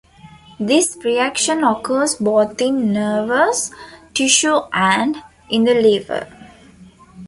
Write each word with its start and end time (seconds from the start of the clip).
This 0.59 0.97
reaction 1.03 1.63
occurs 1.63 2.15
both 2.15 2.59
in 2.59 2.91
nervous 2.91 3.69
tissue 4.15 4.61
and 4.73 5.17
in 5.47 5.63
the 5.63 5.75
liver. 5.75 6.27